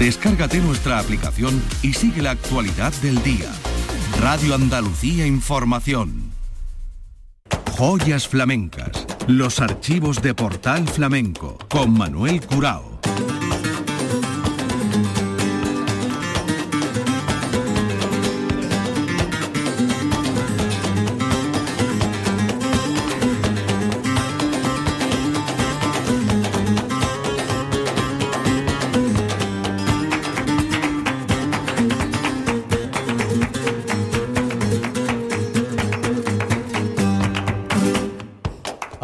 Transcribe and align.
Descárgate 0.00 0.60
nuestra 0.60 0.98
aplicación 0.98 1.62
y 1.82 1.92
sigue 1.92 2.22
la 2.22 2.30
actualidad 2.30 2.90
del 3.02 3.22
día. 3.22 3.52
Radio 4.18 4.54
Andalucía 4.54 5.26
Información. 5.26 6.32
Joyas 7.72 8.26
flamencas. 8.26 9.06
Los 9.26 9.60
archivos 9.60 10.22
de 10.22 10.32
Portal 10.32 10.88
Flamenco 10.88 11.58
con 11.68 11.92
Manuel 11.92 12.40
Curao. 12.40 12.89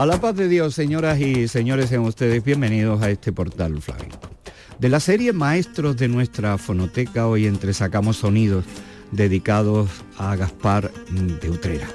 A 0.07 0.09
la 0.09 0.21
paz 0.21 0.37
de 0.37 0.49
Dios, 0.49 0.73
señoras 0.73 1.19
y 1.19 1.49
señores, 1.49 1.89
sean 1.89 2.03
ustedes 2.03 2.45
bienvenidos 2.45 3.03
a 3.03 3.11
este 3.11 3.33
portal 3.33 3.83
flamenco. 3.83 4.31
De 4.79 4.89
la 4.89 5.01
serie 5.01 5.33
Maestros 5.33 5.97
de 5.97 6.07
nuestra 6.07 6.59
fonoteca, 6.59 7.27
hoy 7.27 7.49
entresacamos 7.49 8.19
sonidos 8.19 8.65
dedicados 9.11 9.91
a 10.17 10.37
Gaspar 10.37 10.93
de 11.11 11.51
Utrera. 11.51 11.89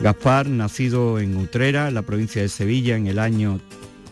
Gaspar, 0.00 0.48
nacido 0.48 1.18
en 1.18 1.36
Utrera, 1.36 1.90
la 1.90 2.00
provincia 2.00 2.40
de 2.40 2.48
Sevilla, 2.48 2.96
en 2.96 3.06
el 3.06 3.18
año 3.18 3.60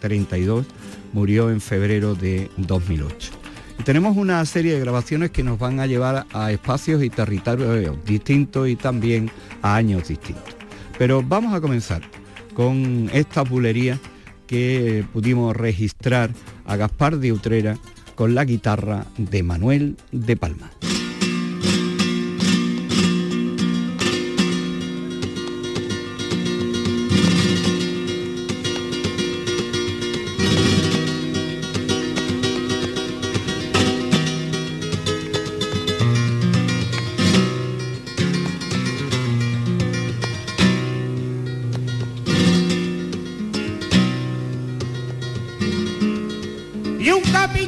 32, 0.01 0.67
murió 1.15 1.49
en 1.49 1.63
febrero 1.63 2.15
de 2.15 2.51
2008. 2.59 3.33
Y 3.79 3.85
tenemos 3.85 4.19
una 4.19 4.45
serie 4.45 4.75
de 4.75 4.81
grabaciones 4.81 5.31
que 5.31 5.43
nos 5.43 5.59
van 5.59 5.81
a 5.81 5.87
llevar 5.87 6.27
a 6.35 6.53
espacios 6.53 7.03
y 7.03 7.09
territorios 7.09 7.97
distintos 8.05 8.69
y 8.69 8.77
también 8.77 9.31
a 9.63 9.77
años 9.77 10.09
distintos. 10.09 10.55
Pero 10.99 11.23
vamos 11.23 11.55
a 11.55 11.61
comenzar 11.63 12.03
con 12.57 13.11
esta 13.13 13.43
bulería 13.43 14.01
que 14.47 15.05
pudimos 15.13 15.55
registrar 15.55 16.31
a 16.65 16.77
Gaspar 16.77 17.19
de 17.19 17.33
Utrera 17.33 17.77
con 18.15 18.35
la 18.35 18.47
guitarra 18.47 19.05
de 19.19 19.43
Manuel 19.43 19.97
de 20.11 20.37
Palma. 20.39 20.71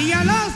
Tengo 0.00 0.49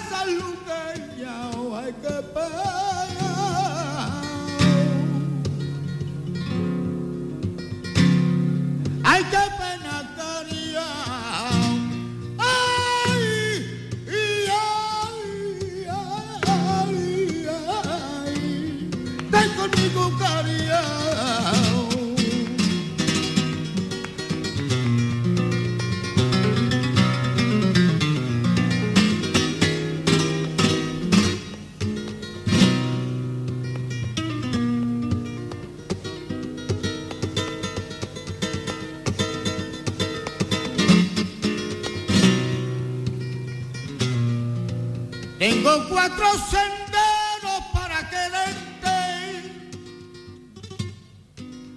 cuatro 46.35 46.51
senderos 46.51 47.65
para 47.73 48.11
quererte 48.11 48.99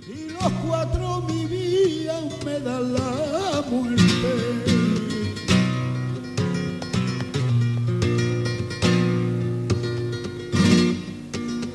y 0.08 0.30
los 0.32 0.52
cuatro 0.66 1.22
mi 1.22 1.46
vida 1.46 2.22
me 2.46 2.60
dan 2.60 2.94
la 2.94 3.64
muerte. 3.70 4.64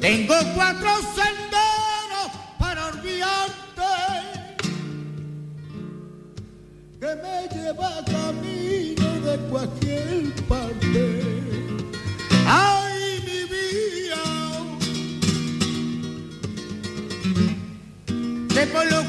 Tengo 0.00 0.34
cuatro 0.54 0.90
senderos 1.14 2.30
para 2.58 2.86
olvidarte 2.86 3.92
que 6.98 7.14
me 7.22 7.48
lleva 7.54 8.04
camino 8.06 9.20
de 9.20 9.38
cualquier 9.50 10.32
parte. 10.48 11.21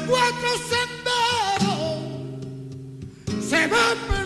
Cuatro 0.06 0.50
senderos 0.70 2.02
se 3.48 3.66
va 3.68 4.23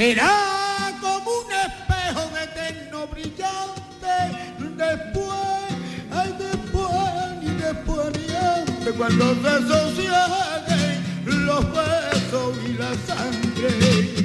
Será 0.00 0.96
como 0.98 1.30
un 1.30 1.52
espejo 1.52 2.30
de 2.34 2.44
eterno 2.44 3.06
brillante. 3.08 4.16
Después, 4.58 5.28
ay 6.10 6.34
después, 6.38 7.42
ni 7.42 7.50
después 7.50 8.06
antes, 8.40 8.94
cuando 8.96 9.34
se 9.34 9.68
sosieguen 9.68 11.04
los 11.26 11.66
besos 11.70 12.56
y 12.66 12.72
la 12.78 12.94
sangre. 13.06 14.19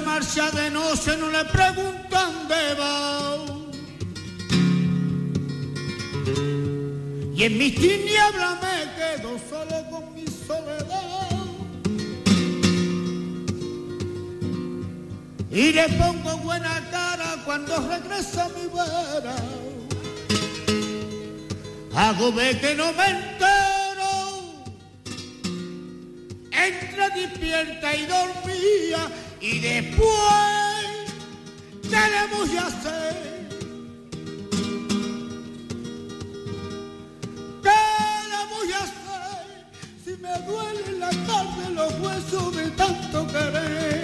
Se 0.00 0.06
marcha 0.06 0.50
de 0.50 0.70
noche 0.70 1.16
no 1.18 1.28
le 1.30 1.44
preguntan 1.46 2.48
de 2.48 2.74
va. 2.74 3.36
Y 7.34 7.44
en 7.44 7.58
mis 7.58 7.74
tinieblas 7.74 8.58
me 8.62 8.76
quedo 8.96 9.38
solo 9.48 9.76
con 9.90 10.14
mi 10.14 10.26
soledad. 10.26 11.30
Y 15.50 15.72
le 15.72 15.88
pongo 15.90 16.36
buena 16.38 16.80
cara 16.90 17.36
cuando 17.44 17.76
regresa 17.88 18.48
mi 18.56 18.66
vera. 18.68 19.36
Hago 21.94 22.32
ve 22.32 22.58
que 22.60 22.74
no 22.74 22.92
me 22.92 23.06
entero. 23.06 24.10
Entra 26.52 27.08
despierta 27.10 27.96
y 27.96 28.06
dormía 28.06 29.08
y 29.40 29.58
después 29.58 30.10
¿qué 31.82 31.88
le 31.90 32.36
voy 32.36 32.56
a 32.56 32.66
hacer? 32.66 33.48
¿Qué 37.62 37.80
le 38.30 38.40
voy 38.54 38.72
a 38.72 38.78
hacer 38.78 39.66
si 40.04 40.10
me 40.22 40.34
duele 40.46 40.98
la 40.98 41.10
tarde 41.10 41.70
los 41.74 41.92
huesos 42.00 42.56
de 42.56 42.70
tanto 42.72 43.26
querer? 43.28 43.99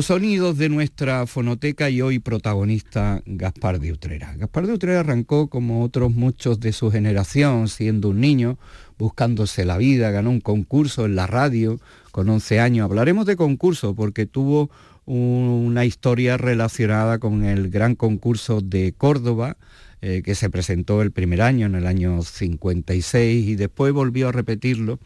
Los 0.00 0.06
sonidos 0.06 0.56
de 0.56 0.70
nuestra 0.70 1.26
fonoteca 1.26 1.90
y 1.90 2.00
hoy 2.00 2.20
protagonista 2.20 3.22
Gaspar 3.26 3.78
de 3.80 3.92
Utrera. 3.92 4.32
Gaspar 4.34 4.66
de 4.66 4.72
Utrera 4.72 5.00
arrancó 5.00 5.48
como 5.48 5.84
otros 5.84 6.10
muchos 6.10 6.58
de 6.58 6.72
su 6.72 6.90
generación, 6.90 7.68
siendo 7.68 8.08
un 8.08 8.18
niño, 8.18 8.58
buscándose 8.96 9.66
la 9.66 9.76
vida, 9.76 10.10
ganó 10.10 10.30
un 10.30 10.40
concurso 10.40 11.04
en 11.04 11.16
la 11.16 11.26
radio 11.26 11.78
con 12.12 12.30
11 12.30 12.60
años. 12.60 12.84
Hablaremos 12.86 13.26
de 13.26 13.36
concurso 13.36 13.94
porque 13.94 14.24
tuvo 14.24 14.70
una 15.04 15.84
historia 15.84 16.38
relacionada 16.38 17.18
con 17.18 17.44
el 17.44 17.68
gran 17.68 17.94
concurso 17.94 18.62
de 18.62 18.94
Córdoba, 18.96 19.58
eh, 20.00 20.22
que 20.24 20.34
se 20.34 20.48
presentó 20.48 21.02
el 21.02 21.10
primer 21.10 21.42
año, 21.42 21.66
en 21.66 21.74
el 21.74 21.86
año 21.86 22.22
56, 22.22 23.48
y 23.48 23.54
después 23.54 23.92
volvió 23.92 24.28
a 24.28 24.32
repetirlo 24.32 24.98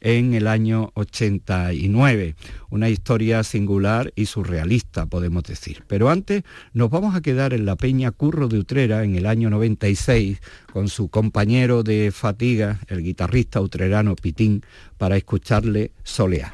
en 0.00 0.34
el 0.34 0.46
año 0.46 0.90
89. 0.94 2.34
Una 2.70 2.88
historia 2.88 3.42
singular 3.42 4.12
y 4.14 4.26
surrealista, 4.26 5.06
podemos 5.06 5.44
decir. 5.44 5.84
Pero 5.86 6.10
antes 6.10 6.42
nos 6.72 6.90
vamos 6.90 7.14
a 7.14 7.20
quedar 7.20 7.52
en 7.52 7.66
la 7.66 7.76
Peña 7.76 8.10
Curro 8.10 8.48
de 8.48 8.58
Utrera 8.58 9.04
en 9.04 9.16
el 9.16 9.26
año 9.26 9.50
96 9.50 10.40
con 10.72 10.88
su 10.88 11.08
compañero 11.08 11.82
de 11.82 12.10
fatiga, 12.12 12.80
el 12.88 13.02
guitarrista 13.02 13.60
utrerano 13.60 14.14
Pitín, 14.16 14.62
para 14.96 15.16
escucharle 15.16 15.92
solear. 16.02 16.52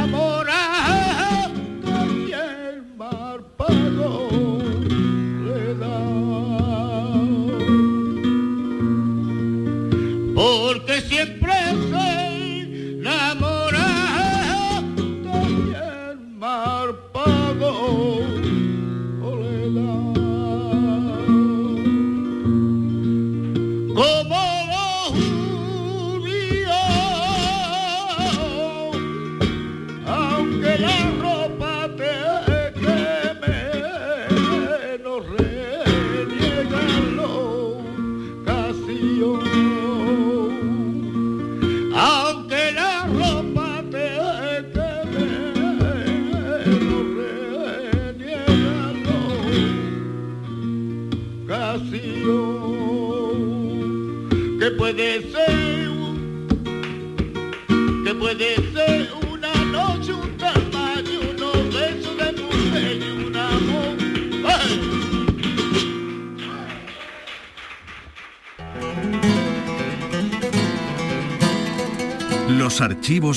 amor. 0.00 0.29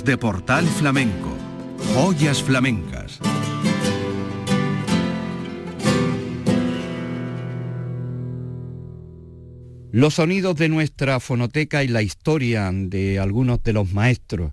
De 0.01 0.17
Portal 0.17 0.65
Flamenco. 0.65 1.37
Joyas 1.93 2.41
flamencas. 2.41 3.19
Los 9.91 10.15
sonidos 10.15 10.55
de 10.55 10.69
nuestra 10.69 11.19
fonoteca 11.19 11.83
y 11.83 11.89
la 11.89 12.01
historia 12.01 12.71
de 12.73 13.19
algunos 13.19 13.61
de 13.61 13.73
los 13.73 13.93
maestros. 13.93 14.51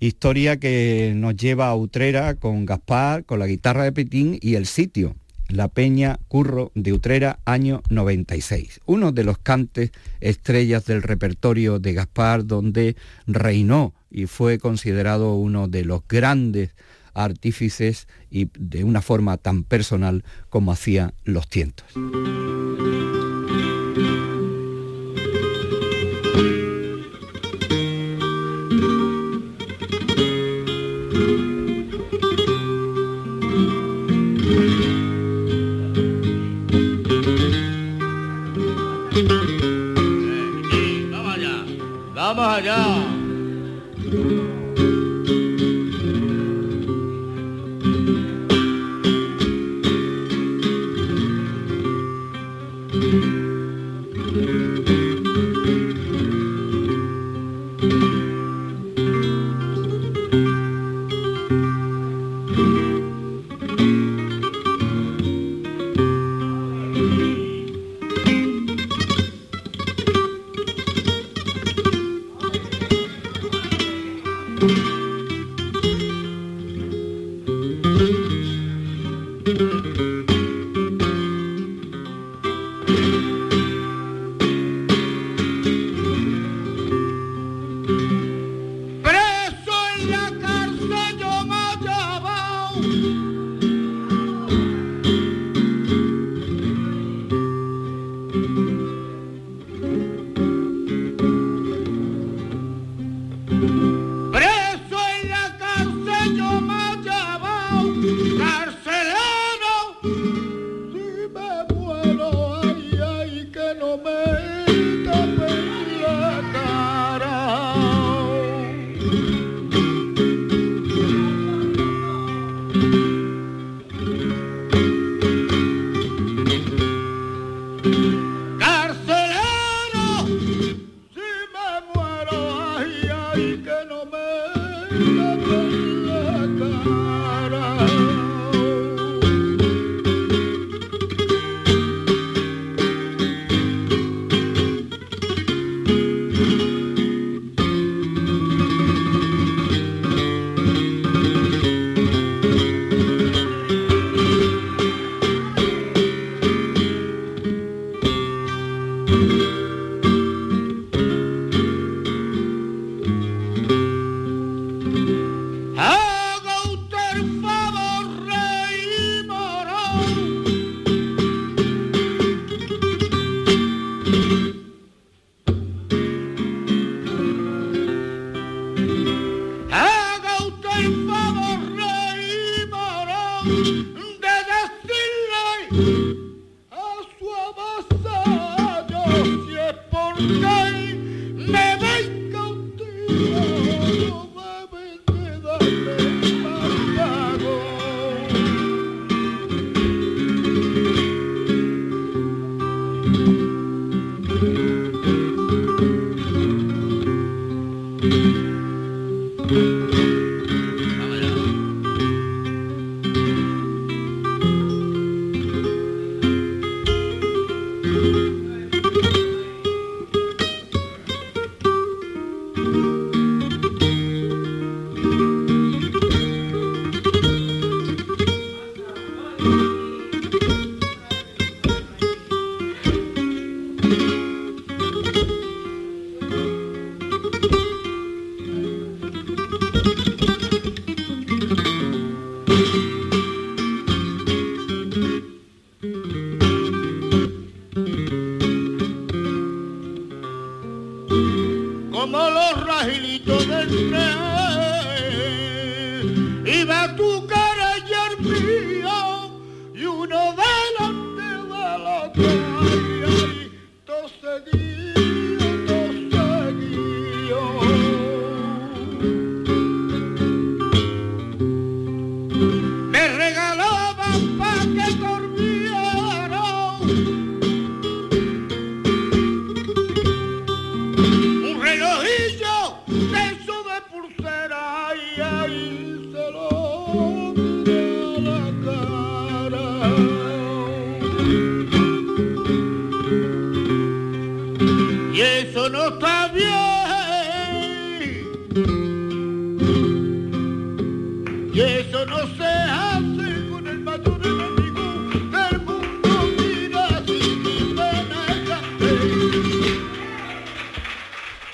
Historia 0.00 0.58
que 0.60 1.14
nos 1.16 1.34
lleva 1.34 1.68
a 1.68 1.76
Utrera 1.76 2.34
con 2.34 2.66
Gaspar, 2.66 3.24
con 3.24 3.38
la 3.38 3.46
guitarra 3.46 3.84
de 3.84 3.92
Petín 3.92 4.38
y 4.42 4.56
el 4.56 4.66
sitio, 4.66 5.16
la 5.48 5.68
Peña 5.68 6.18
Curro 6.28 6.72
de 6.74 6.92
Utrera, 6.92 7.38
año 7.44 7.82
96. 7.90 8.80
Uno 8.86 9.12
de 9.12 9.24
los 9.24 9.38
cantes 9.38 9.92
estrellas 10.20 10.86
del 10.86 11.02
repertorio 11.02 11.78
de 11.78 11.92
Gaspar, 11.92 12.46
donde 12.46 12.96
reinó 13.26 13.94
y 14.10 14.26
fue 14.26 14.58
considerado 14.58 15.34
uno 15.34 15.68
de 15.68 15.84
los 15.84 16.02
grandes 16.08 16.70
artífices 17.14 18.08
y 18.30 18.48
de 18.58 18.84
una 18.84 19.02
forma 19.02 19.36
tan 19.36 19.64
personal 19.64 20.24
como 20.50 20.72
hacía 20.72 21.14
los 21.24 21.48
tientos. 21.48 21.86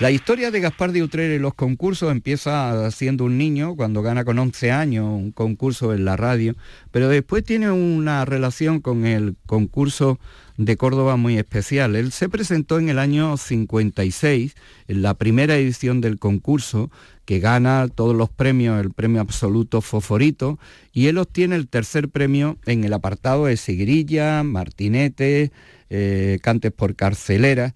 La 0.01 0.09
historia 0.09 0.49
de 0.49 0.61
Gaspar 0.61 0.93
de 0.93 1.03
Utrera 1.03 1.35
y 1.35 1.37
los 1.37 1.53
concursos 1.53 2.11
empieza 2.11 2.89
siendo 2.89 3.23
un 3.23 3.37
niño, 3.37 3.75
cuando 3.75 4.01
gana 4.01 4.25
con 4.25 4.39
11 4.39 4.71
años 4.71 5.05
un 5.05 5.31
concurso 5.31 5.93
en 5.93 6.05
la 6.05 6.17
radio, 6.17 6.55
pero 6.89 7.07
después 7.07 7.43
tiene 7.43 7.69
una 7.69 8.25
relación 8.25 8.79
con 8.79 9.05
el 9.05 9.35
concurso 9.45 10.19
de 10.57 10.75
Córdoba 10.75 11.17
muy 11.17 11.37
especial. 11.37 11.95
Él 11.95 12.11
se 12.11 12.29
presentó 12.29 12.79
en 12.79 12.89
el 12.89 12.97
año 12.97 13.37
56, 13.37 14.55
en 14.87 15.01
la 15.03 15.13
primera 15.13 15.55
edición 15.55 16.01
del 16.01 16.17
concurso, 16.17 16.89
que 17.25 17.37
gana 17.37 17.87
todos 17.87 18.15
los 18.15 18.31
premios, 18.31 18.83
el 18.83 18.93
premio 18.93 19.21
absoluto 19.21 19.81
Foforito, 19.81 20.57
y 20.91 21.09
él 21.09 21.19
obtiene 21.19 21.55
el 21.55 21.67
tercer 21.67 22.09
premio 22.09 22.57
en 22.65 22.85
el 22.85 22.93
apartado 22.93 23.45
de 23.45 23.55
Sigrilla, 23.55 24.41
Martinete, 24.41 25.51
eh, 25.91 26.39
Cantes 26.41 26.71
por 26.71 26.95
Carcelera, 26.95 27.75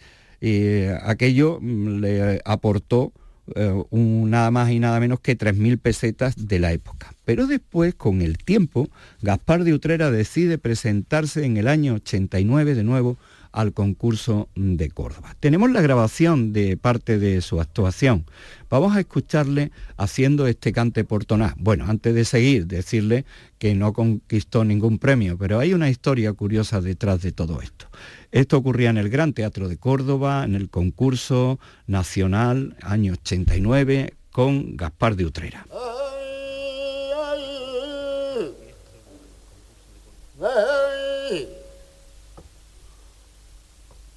aquello 1.04 1.60
mm, 1.62 2.00
le 2.00 2.42
aportó 2.46 3.14
eh, 3.56 3.84
nada 3.92 4.50
más 4.50 4.72
y 4.72 4.80
nada 4.80 5.00
menos 5.00 5.20
que 5.20 5.38
3.000 5.38 5.78
pesetas 5.80 6.48
de 6.48 6.60
la 6.60 6.74
época. 6.74 7.14
Pero 7.26 7.46
después, 7.46 7.94
con 7.94 8.22
el 8.22 8.38
tiempo, 8.38 8.90
Gaspar 9.22 9.64
de 9.64 9.74
Utrera 9.74 10.10
decide 10.10 10.58
presentarse 10.58 11.46
en 11.46 11.58
el 11.58 11.68
año 11.68 11.96
89 11.96 12.74
de 12.74 12.84
nuevo 12.84 13.18
al 13.56 13.72
concurso 13.72 14.50
de 14.54 14.90
Córdoba. 14.90 15.36
Tenemos 15.40 15.72
la 15.72 15.82
grabación 15.82 16.52
de 16.52 16.76
parte 16.76 17.18
de 17.18 17.40
su 17.40 17.62
actuación. 17.62 18.26
Vamos 18.70 18.98
a 18.98 19.00
escucharle 19.00 19.72
haciendo 19.96 20.46
este 20.46 20.74
cante 20.74 21.06
portoná. 21.06 21.56
Bueno, 21.58 21.86
antes 21.88 22.14
de 22.14 22.26
seguir, 22.26 22.68
decirle 22.68 23.24
que 23.58 23.74
no 23.74 23.94
conquistó 23.94 24.66
ningún 24.66 25.00
premio, 25.00 25.38
pero 25.38 25.60
hay 25.60 25.74
una 25.74 25.90
historia 25.90 26.34
curiosa 26.34 26.82
detrás 26.82 27.22
de 27.22 27.32
todo 27.32 27.62
esto. 27.62 27.88
Esto 28.34 28.58
ocurría 28.58 28.90
en 28.90 28.98
el 28.98 29.10
Gran 29.10 29.32
Teatro 29.32 29.70
de 29.70 29.78
Córdoba, 29.78 30.44
en 30.44 30.56
el 30.56 30.70
concurso 30.70 31.58
nacional 31.88 32.76
año 32.82 33.14
89 33.14 34.16
con 34.32 34.76
Gaspar 34.76 35.16
de 35.16 35.26
Utrera. 35.26 35.66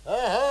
Uh-huh. 0.09 0.48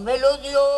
no 0.00 0.77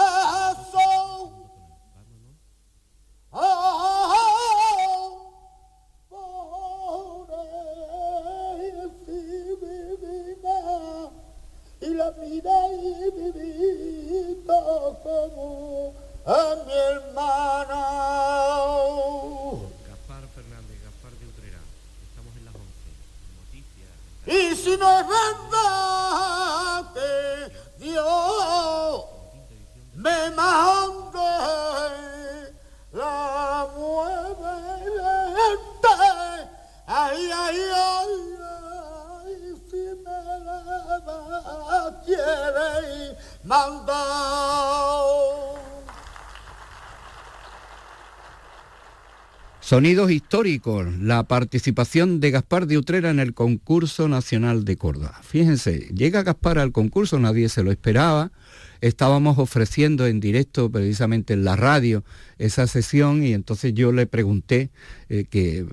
Sonidos 49.71 50.11
históricos, 50.11 50.85
la 50.99 51.23
participación 51.23 52.19
de 52.19 52.31
Gaspar 52.31 52.67
de 52.67 52.77
Utrera 52.77 53.09
en 53.09 53.21
el 53.21 53.33
concurso 53.33 54.09
nacional 54.09 54.65
de 54.65 54.75
Córdoba. 54.75 55.21
Fíjense, 55.23 55.87
llega 55.95 56.23
Gaspar 56.23 56.59
al 56.59 56.73
concurso, 56.73 57.19
nadie 57.19 57.47
se 57.47 57.63
lo 57.63 57.71
esperaba, 57.71 58.33
estábamos 58.81 59.37
ofreciendo 59.37 60.07
en 60.07 60.19
directo 60.19 60.69
precisamente 60.69 61.31
en 61.35 61.45
la 61.45 61.55
radio 61.55 62.03
esa 62.37 62.67
sesión 62.67 63.23
y 63.23 63.31
entonces 63.31 63.73
yo 63.73 63.93
le 63.93 64.07
pregunté 64.07 64.71
eh, 65.07 65.23
que, 65.23 65.65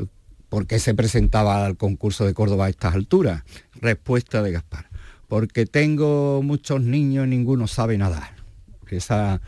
por 0.49 0.69
qué 0.69 0.79
se 0.79 0.95
presentaba 0.95 1.67
al 1.67 1.77
concurso 1.77 2.25
de 2.25 2.35
Córdoba 2.35 2.67
a 2.67 2.69
estas 2.69 2.95
alturas. 2.95 3.43
Respuesta 3.81 4.45
de 4.45 4.53
Gaspar, 4.53 4.89
porque 5.27 5.67
tengo 5.67 6.41
muchos 6.45 6.81
niños 6.83 7.27
y 7.27 7.31
ninguno 7.31 7.67
sabe 7.67 7.99
nadar. 7.99 8.37
Esa 8.91 9.41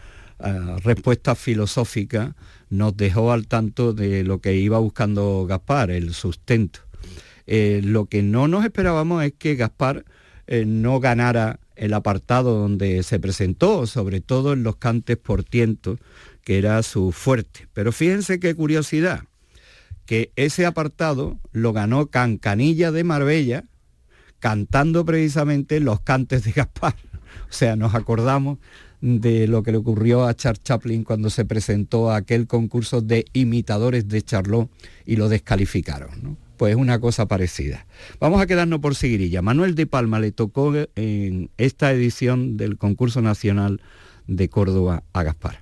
eh, 0.44 0.76
respuesta 0.82 1.36
filosófica 1.36 2.34
nos 2.70 2.96
dejó 2.96 3.32
al 3.32 3.46
tanto 3.48 3.92
de 3.92 4.24
lo 4.24 4.40
que 4.40 4.54
iba 4.54 4.78
buscando 4.78 5.44
Gaspar, 5.46 5.90
el 5.90 6.14
sustento. 6.14 6.80
Eh, 7.46 7.80
lo 7.84 8.06
que 8.06 8.22
no 8.22 8.48
nos 8.48 8.64
esperábamos 8.64 9.24
es 9.24 9.32
que 9.32 9.56
Gaspar 9.56 10.04
eh, 10.46 10.64
no 10.64 11.00
ganara 11.00 11.58
el 11.74 11.92
apartado 11.94 12.58
donde 12.58 13.02
se 13.02 13.18
presentó, 13.18 13.86
sobre 13.86 14.20
todo 14.20 14.52
en 14.52 14.62
los 14.62 14.76
cantes 14.76 15.16
por 15.16 15.42
tiento, 15.42 15.98
que 16.44 16.58
era 16.58 16.82
su 16.82 17.10
fuerte. 17.10 17.66
Pero 17.72 17.90
fíjense 17.90 18.38
qué 18.38 18.54
curiosidad, 18.54 19.24
que 20.06 20.30
ese 20.36 20.64
apartado 20.64 21.38
lo 21.52 21.72
ganó 21.72 22.06
Cancanilla 22.06 22.92
de 22.92 23.02
Marbella, 23.02 23.64
cantando 24.38 25.04
precisamente 25.04 25.80
los 25.80 26.00
cantes 26.00 26.44
de 26.44 26.52
Gaspar. 26.52 26.94
O 27.48 27.52
sea, 27.52 27.74
nos 27.74 27.94
acordamos 27.94 28.58
de 29.00 29.46
lo 29.46 29.62
que 29.62 29.72
le 29.72 29.78
ocurrió 29.78 30.24
a 30.26 30.34
Charles 30.34 30.62
Chaplin 30.62 31.04
cuando 31.04 31.30
se 31.30 31.44
presentó 31.44 32.10
a 32.10 32.16
aquel 32.16 32.46
concurso 32.46 33.00
de 33.00 33.24
imitadores 33.32 34.08
de 34.08 34.22
Charlot 34.22 34.70
y 35.06 35.16
lo 35.16 35.28
descalificaron. 35.28 36.36
Pues 36.56 36.76
una 36.76 37.00
cosa 37.00 37.26
parecida. 37.26 37.86
Vamos 38.20 38.42
a 38.42 38.46
quedarnos 38.46 38.80
por 38.80 38.94
seguirilla. 38.94 39.40
Manuel 39.40 39.74
de 39.74 39.86
Palma 39.86 40.20
le 40.20 40.32
tocó 40.32 40.74
en 40.94 41.50
esta 41.56 41.90
edición 41.92 42.58
del 42.58 42.76
concurso 42.76 43.22
nacional 43.22 43.80
de 44.26 44.48
Córdoba 44.48 45.02
a 45.14 45.22
Gaspar. 45.22 45.60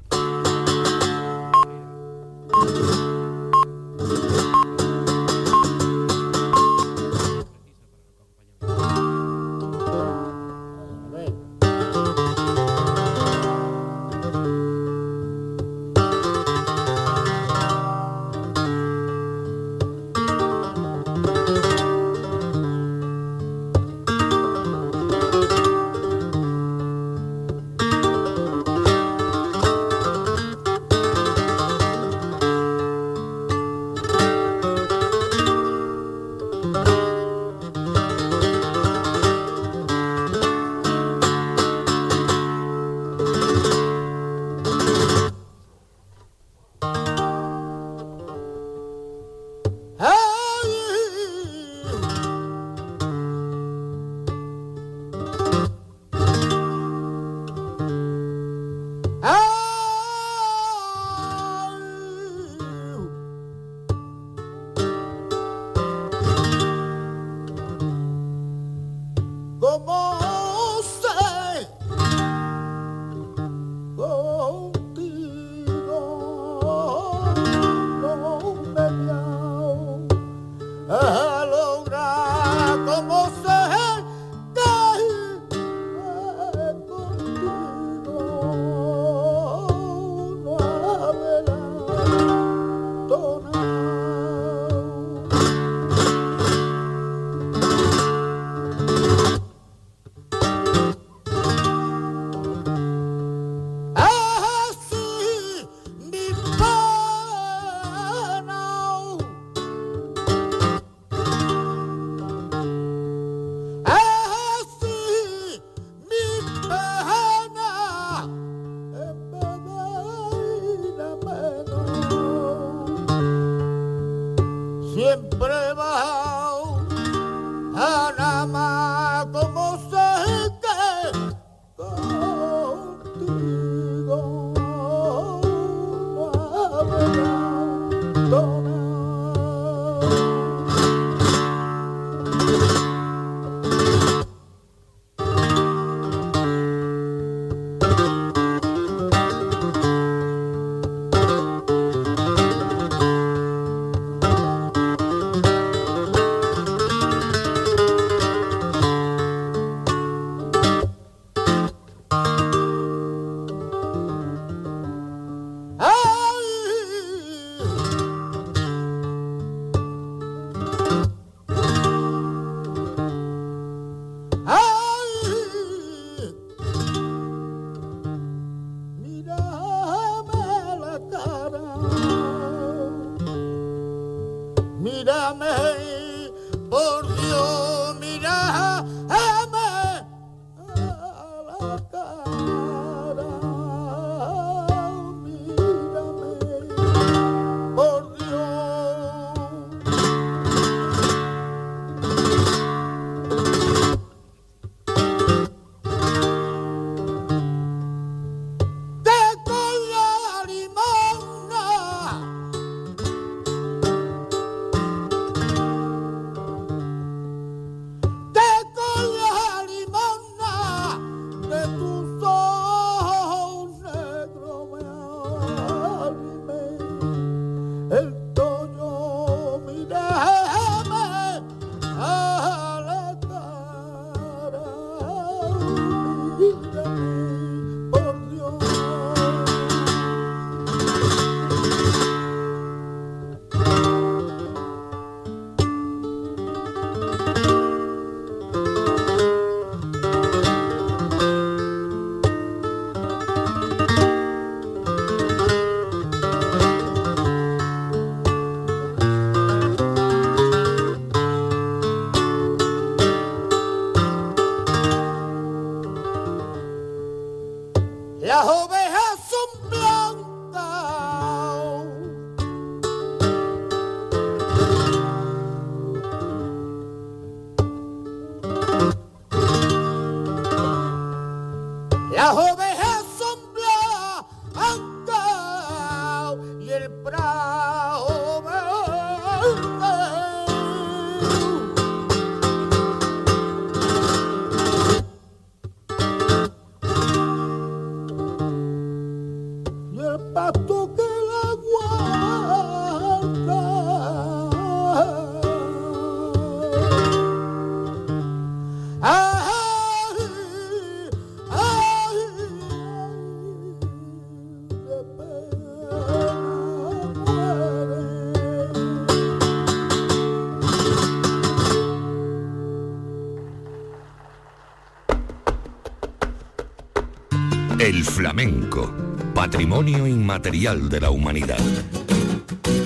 Flamenco, 328.39 328.95
patrimonio 329.35 330.07
inmaterial 330.07 330.89
de 330.89 331.01
la 331.01 331.11
humanidad. 331.11 331.59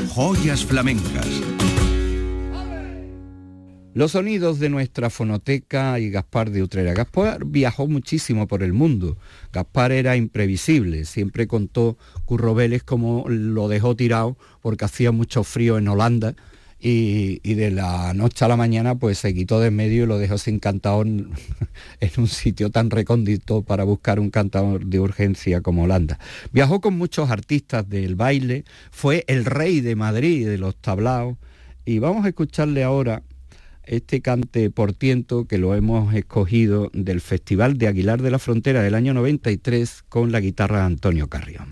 Joyas 0.09 0.65
flamencas. 0.65 1.27
Los 3.93 4.13
sonidos 4.13 4.61
de 4.61 4.71
nuestra 4.71 5.11
fonoteca 5.11 6.01
y 6.01 6.09
Gaspar 6.09 6.53
de 6.53 6.63
Utrera. 6.63 6.95
Gaspar 6.95 7.45
viajó 7.45 7.87
muchísimo 7.87 8.49
por 8.49 8.63
el 8.63 8.73
mundo. 8.73 9.19
Gaspar 9.53 9.93
era 9.93 10.17
imprevisible, 10.17 11.05
siempre 11.05 11.47
contó 11.47 11.99
Curro 12.25 12.55
Vélez 12.55 12.83
como 12.83 13.27
lo 13.29 13.69
dejó 13.69 13.95
tirado 13.95 14.39
porque 14.63 14.87
hacía 14.87 15.13
mucho 15.13 15.45
frío 15.45 15.77
en 15.77 15.87
Holanda 15.87 16.35
y, 16.85 17.55
de 17.55 17.71
la 17.71 18.13
noche 18.13 18.45
a 18.45 18.49
la 18.49 18.57
mañana 18.57 18.97
pues 18.97 19.19
se 19.19 19.33
quitó 19.33 19.61
de 19.61 19.71
medio 19.71 20.03
y 20.03 20.07
lo 20.07 20.19
dejó 20.19 20.37
sin 20.37 20.59
cantador 20.59 21.07
en, 22.01 22.11
un 22.17 22.27
sitio 22.27 22.71
tan 22.71 22.91
recóndito 22.91 23.63
para 23.63 23.85
buscar 23.85 24.19
un 24.19 24.31
cantador 24.31 24.85
de 24.85 24.99
urgencia 24.99 25.61
como 25.61 25.85
Holanda. 25.85 26.19
Viajó 26.51 26.81
con 26.81 26.99
muchos 26.99 27.31
artistas 27.31 27.89
del 27.89 28.17
baile, 28.17 28.65
fue 28.91 29.25
el 29.29 29.45
rey 29.45 29.81
de 29.81 29.95
Madrid 29.95 30.47
de 30.49 30.59
los 30.59 30.75
tablaos 30.77 31.37
y 31.85 32.01
vamos 32.01 32.25
a 32.25 32.29
escucharle 32.29 32.83
ahora 32.83 33.23
este 33.85 34.21
cante 34.21 34.71
por 34.71 34.93
tiento 34.93 35.47
que 35.47 35.59
lo 35.59 35.75
hemos 35.75 36.15
escogido 36.15 36.91
del 36.93 37.21
Festival 37.21 37.79
de 37.79 37.89
Aguilar 37.89 38.23
de 38.23 38.31
la 38.31 38.39
Frontera 38.39 38.83
del 38.83 38.95
año 38.95 39.15
93 39.15 40.05
con 40.09 40.33
la 40.33 40.41
guitarra 40.41 40.85
Antonio 40.85 41.29
Carrión. 41.29 41.67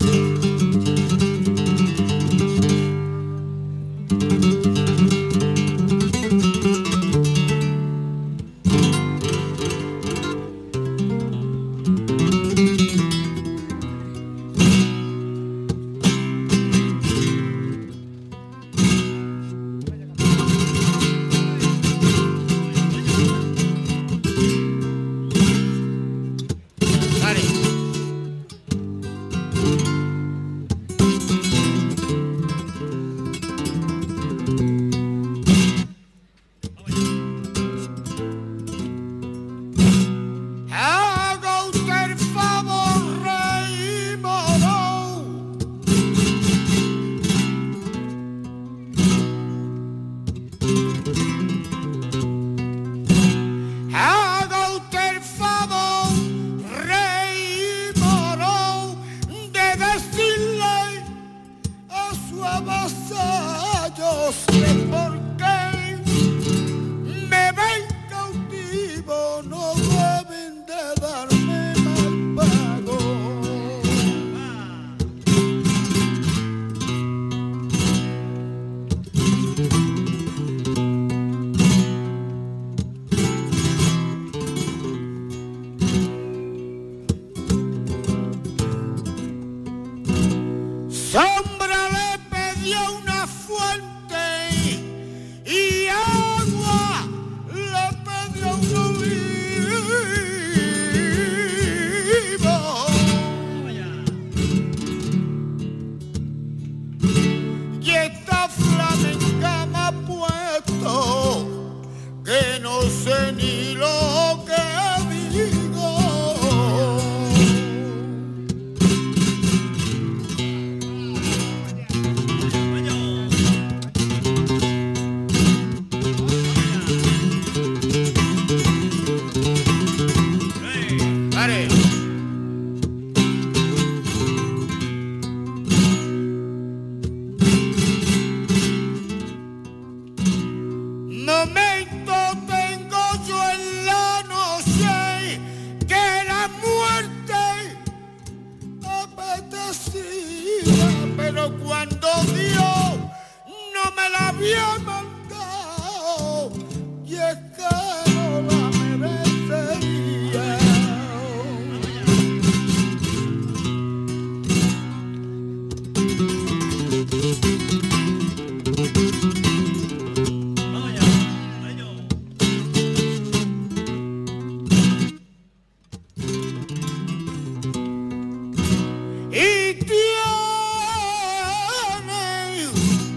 you. 182.75 183.10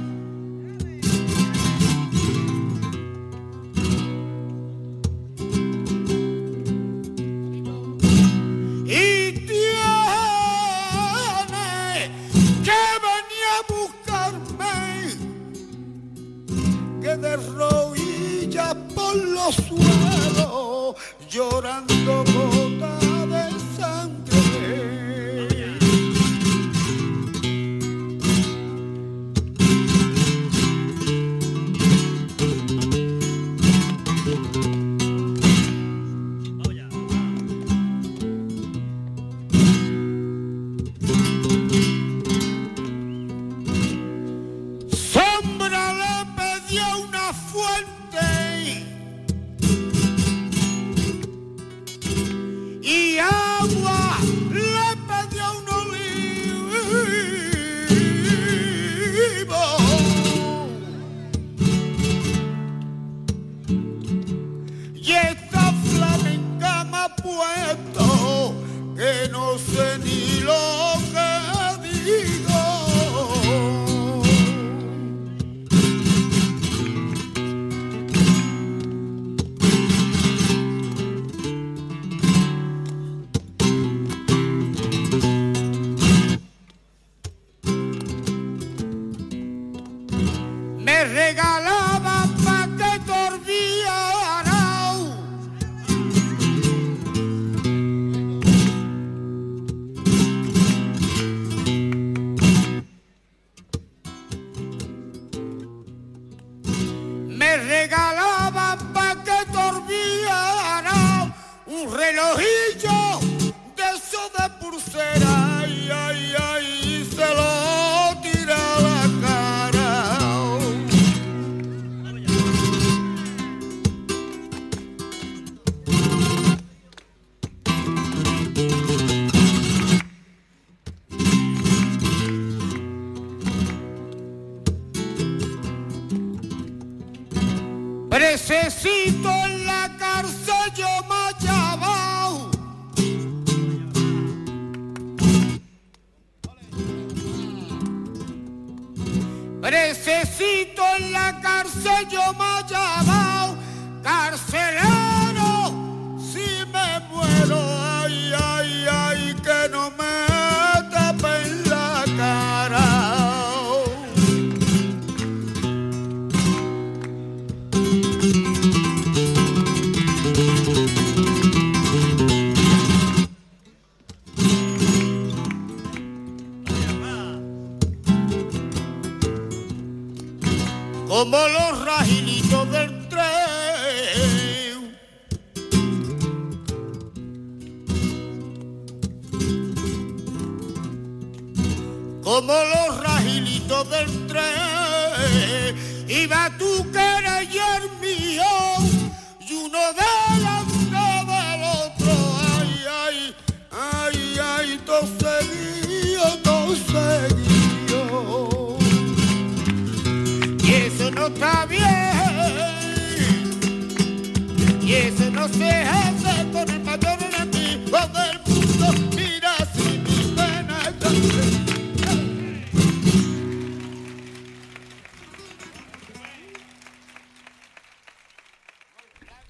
relojillo. 112.13 112.94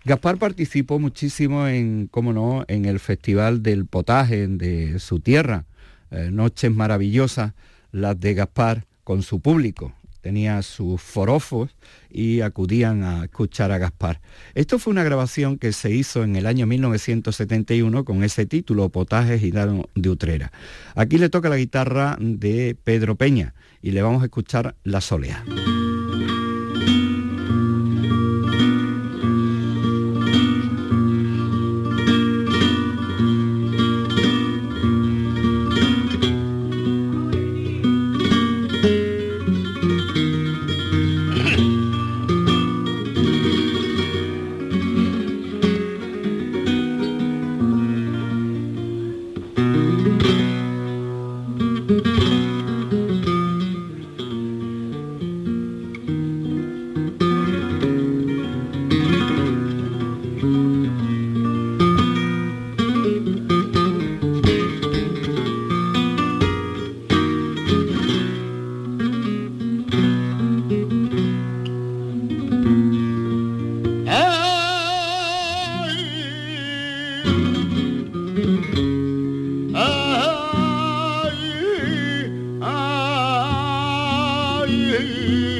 Gaspar 0.04 0.36
participó 0.36 1.00
muchísimo 1.00 1.66
en, 1.66 2.06
cómo 2.06 2.32
no, 2.32 2.64
en 2.68 2.84
el 2.84 3.00
Festival 3.00 3.62
del 3.62 3.86
Potaje 3.86 4.46
de 4.46 5.00
su 5.00 5.18
tierra, 5.18 5.64
eh, 6.12 6.28
noches 6.30 6.70
maravillosas, 6.70 7.54
las 7.90 8.20
de 8.20 8.34
Gaspar 8.34 8.86
con 9.02 9.22
su 9.22 9.40
público. 9.40 9.92
Tenía 10.24 10.62
sus 10.62 11.02
forofos 11.02 11.76
y 12.10 12.40
acudían 12.40 13.02
a 13.02 13.24
escuchar 13.24 13.72
a 13.72 13.76
Gaspar. 13.76 14.22
Esto 14.54 14.78
fue 14.78 14.90
una 14.90 15.04
grabación 15.04 15.58
que 15.58 15.70
se 15.74 15.90
hizo 15.90 16.24
en 16.24 16.34
el 16.34 16.46
año 16.46 16.66
1971 16.66 18.06
con 18.06 18.24
ese 18.24 18.46
título, 18.46 18.88
Potaje 18.88 19.38
Gitano 19.38 19.84
de 19.94 20.08
Utrera. 20.08 20.50
Aquí 20.94 21.18
le 21.18 21.28
toca 21.28 21.50
la 21.50 21.58
guitarra 21.58 22.16
de 22.18 22.74
Pedro 22.84 23.16
Peña 23.16 23.52
y 23.82 23.90
le 23.90 24.00
vamos 24.00 24.22
a 24.22 24.24
escuchar 24.24 24.76
La 24.82 25.02
Solea. 25.02 25.44
Lele. 84.94 85.53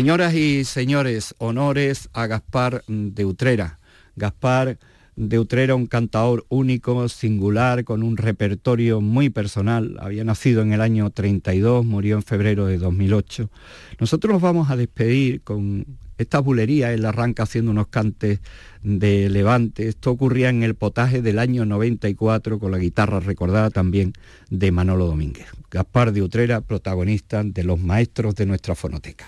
Señoras 0.00 0.32
y 0.32 0.64
señores, 0.64 1.34
honores 1.36 2.08
a 2.14 2.26
Gaspar 2.26 2.82
de 2.88 3.26
Utrera. 3.26 3.80
Gaspar 4.16 4.78
de 5.14 5.38
Utrera, 5.38 5.74
un 5.74 5.86
cantador 5.86 6.46
único, 6.48 7.06
singular, 7.10 7.84
con 7.84 8.02
un 8.02 8.16
repertorio 8.16 9.02
muy 9.02 9.28
personal. 9.28 9.98
Había 10.00 10.24
nacido 10.24 10.62
en 10.62 10.72
el 10.72 10.80
año 10.80 11.10
32, 11.10 11.84
murió 11.84 12.16
en 12.16 12.22
febrero 12.22 12.64
de 12.64 12.78
2008. 12.78 13.50
Nosotros 13.98 14.32
nos 14.32 14.40
vamos 14.40 14.70
a 14.70 14.76
despedir 14.76 15.42
con 15.42 15.84
esta 16.16 16.38
bulería. 16.38 16.94
Él 16.94 17.04
arranca 17.04 17.42
haciendo 17.42 17.70
unos 17.70 17.88
cantes 17.88 18.40
de 18.82 19.28
levante. 19.28 19.86
Esto 19.86 20.12
ocurría 20.12 20.48
en 20.48 20.62
el 20.62 20.76
potaje 20.76 21.20
del 21.20 21.38
año 21.38 21.66
94 21.66 22.58
con 22.58 22.72
la 22.72 22.78
guitarra 22.78 23.20
recordada 23.20 23.68
también 23.68 24.14
de 24.48 24.72
Manolo 24.72 25.04
Domínguez. 25.04 25.48
Gaspar 25.70 26.12
de 26.12 26.22
Utrera, 26.22 26.62
protagonista 26.62 27.44
de 27.44 27.64
los 27.64 27.78
maestros 27.78 28.34
de 28.34 28.46
nuestra 28.46 28.74
fonoteca. 28.74 29.26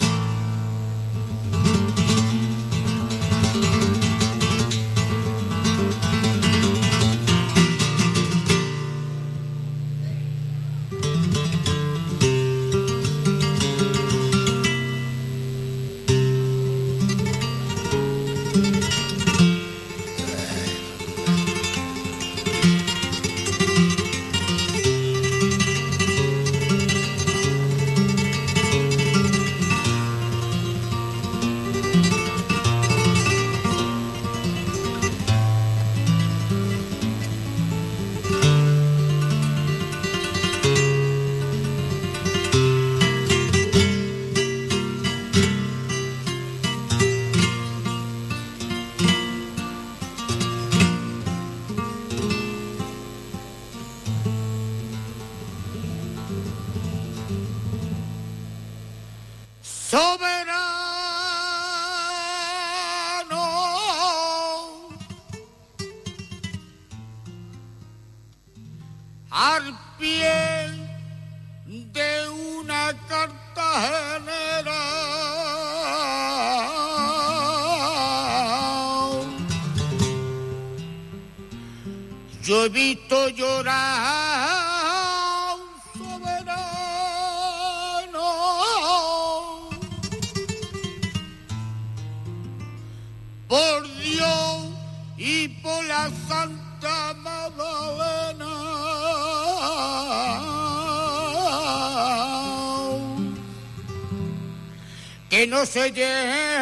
Se 105.66 105.92
lleve 105.92 106.56
a 106.56 106.61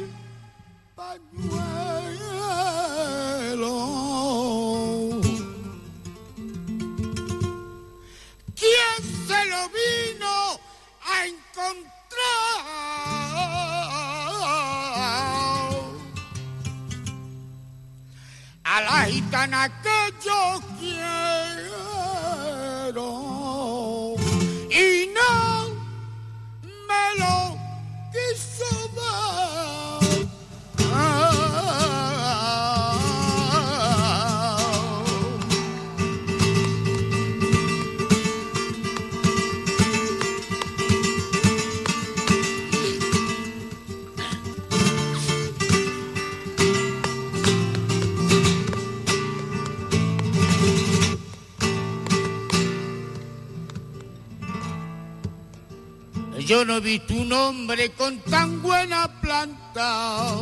tu 57.31 57.37
nombre 57.37 57.89
con 57.93 58.19
tan 58.29 58.61
buena 58.61 59.07
planta. 59.21 60.35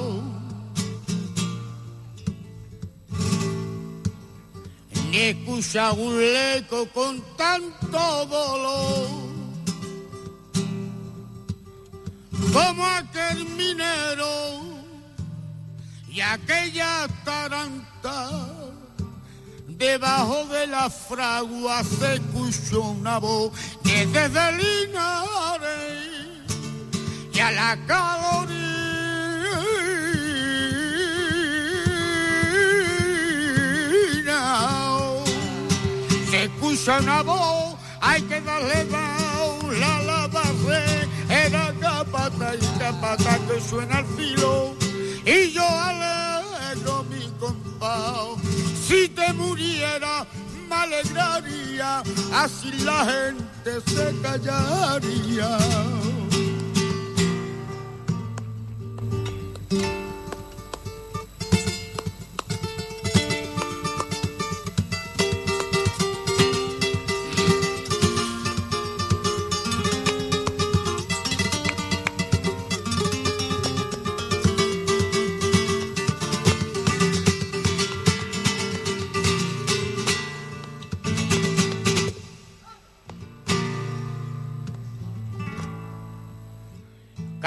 Ni 5.12 5.18
escucha 5.18 5.92
un 5.92 6.18
leco 6.20 6.88
con 6.94 7.22
tanto 7.38 8.26
dolor. 8.26 9.08
como 12.52 12.84
aquel 12.84 13.46
minero 13.50 14.62
y 16.08 16.22
aquella 16.22 17.08
taranta. 17.24 18.16
Debajo 19.68 20.46
de 20.46 20.68
la 20.68 20.90
fragua 20.90 21.84
se 21.84 22.16
escuchó 22.16 22.82
una 22.82 23.20
voz 23.20 23.52
que 23.84 24.08
desde 24.08 24.52
Linares 24.54 25.59
a 27.42 27.52
la 27.52 27.78
calorina 27.88 28.60
se 36.30 36.44
escucha 36.44 37.00
una 37.00 37.22
voz, 37.22 37.76
hay 38.02 38.22
que 38.24 38.42
darle 38.42 38.86
down, 38.86 39.80
la 39.80 40.02
lavaje, 40.04 41.08
era 41.30 41.74
capata 41.80 42.56
y 42.56 42.80
capata 42.80 43.40
que 43.48 43.62
suena 43.62 43.98
al 44.00 44.06
filo, 44.18 44.76
y 45.26 45.52
yo 45.52 45.64
alegro 45.64 47.04
mi 47.10 47.30
compás, 47.40 48.42
si 48.88 49.08
te 49.10 49.34
muriera 49.34 50.26
me 50.70 50.76
alegraría, 50.76 52.04
así 52.34 52.72
la 52.84 53.06
gente 53.06 53.82
se 53.88 54.22
callaría. 54.22 55.58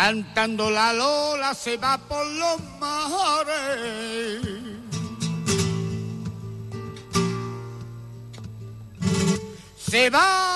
Cantando 0.05 0.69
la 0.69 0.93
lola 0.93 1.55
se 1.55 1.77
va 1.77 1.97
por 1.97 2.27
los 2.27 2.61
mares. 2.81 4.41
Se 9.79 10.11
va 10.11 10.52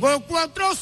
Tengo 0.00 0.20
cuatro 0.20 0.74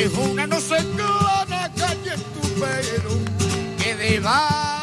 Es 0.00 0.12
una 0.14 0.44
no 0.48 0.60
sé 0.60 0.76
clara 0.96 1.70
calle 1.76 2.16
tu 2.34 2.40
pelo, 2.60 3.14
que 3.78 3.94
debajo 3.94 4.73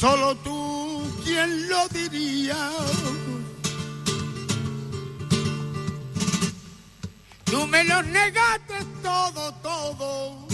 solo 0.00 0.34
tú, 0.36 1.02
¿quién 1.22 1.68
lo 1.68 1.86
diría? 1.88 2.70
Tú 7.44 7.66
me 7.66 7.84
lo 7.84 8.02
negaste 8.02 8.78
todo, 9.02 9.52
todo. 9.62 10.48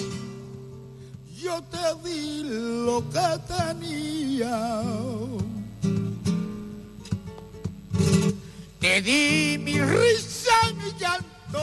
Yo 1.36 1.62
te 1.74 2.08
di 2.08 2.42
lo 2.86 3.04
que 3.14 3.28
tenía. 3.54 4.82
te 8.80 9.02
di 9.02 9.58
mi 9.58 9.80
risa, 9.80 10.58
mi 10.80 10.90
llanto, 11.00 11.62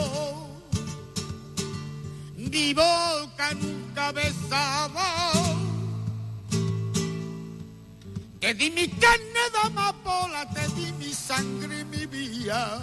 mi 2.36 2.74
boca 2.74 3.46
nunca 3.60 4.12
besaba, 4.12 5.32
te 8.54 8.64
di 8.64 8.70
mi 8.70 8.88
carne 8.98 9.50
de 9.50 9.58
amapola, 9.66 10.46
te 10.54 10.66
di 10.74 10.92
mi 10.92 11.12
sangre 11.12 11.80
y 11.80 11.84
mi 11.84 12.06
vida, 12.06 12.80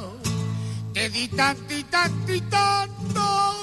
te 0.94 1.10
di 1.10 1.30
tanto 1.30 1.74
y 1.74 1.84
tanto 1.84 2.34
y 2.34 2.42
tanto 2.42 3.61